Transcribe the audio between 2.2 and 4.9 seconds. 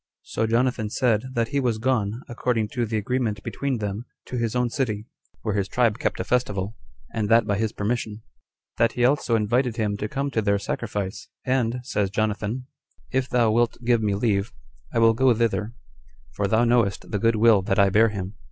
according to the agreement between them, to his own